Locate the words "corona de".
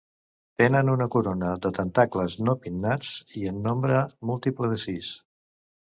1.15-1.71